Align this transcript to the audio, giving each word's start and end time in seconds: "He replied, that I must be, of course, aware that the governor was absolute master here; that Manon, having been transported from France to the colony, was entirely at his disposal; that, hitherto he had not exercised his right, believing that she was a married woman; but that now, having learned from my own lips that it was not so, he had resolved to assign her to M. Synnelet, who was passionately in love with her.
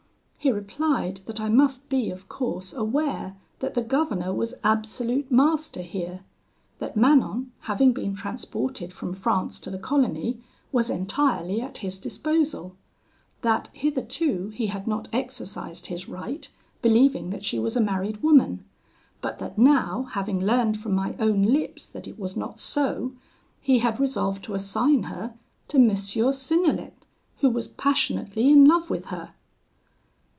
"He 0.43 0.49
replied, 0.51 1.17
that 1.27 1.39
I 1.39 1.49
must 1.49 1.87
be, 1.87 2.09
of 2.09 2.27
course, 2.27 2.73
aware 2.73 3.37
that 3.59 3.75
the 3.75 3.83
governor 3.83 4.33
was 4.33 4.55
absolute 4.63 5.31
master 5.31 5.83
here; 5.83 6.21
that 6.79 6.97
Manon, 6.97 7.51
having 7.59 7.93
been 7.93 8.15
transported 8.15 8.91
from 8.91 9.13
France 9.13 9.59
to 9.59 9.69
the 9.69 9.77
colony, 9.77 10.41
was 10.71 10.89
entirely 10.89 11.61
at 11.61 11.77
his 11.77 11.99
disposal; 11.99 12.75
that, 13.43 13.69
hitherto 13.73 14.49
he 14.49 14.65
had 14.65 14.87
not 14.87 15.07
exercised 15.13 15.85
his 15.85 16.09
right, 16.09 16.49
believing 16.81 17.29
that 17.29 17.45
she 17.45 17.59
was 17.59 17.75
a 17.75 17.79
married 17.79 18.23
woman; 18.23 18.65
but 19.21 19.37
that 19.37 19.59
now, 19.59 20.07
having 20.13 20.39
learned 20.41 20.75
from 20.75 20.93
my 20.93 21.15
own 21.19 21.43
lips 21.43 21.85
that 21.85 22.07
it 22.07 22.17
was 22.17 22.35
not 22.35 22.57
so, 22.59 23.11
he 23.61 23.77
had 23.77 23.99
resolved 23.99 24.43
to 24.45 24.55
assign 24.55 25.03
her 25.03 25.35
to 25.67 25.77
M. 25.77 25.91
Synnelet, 25.91 27.05
who 27.41 27.49
was 27.51 27.67
passionately 27.67 28.49
in 28.49 28.65
love 28.65 28.89
with 28.89 29.05
her. 29.05 29.35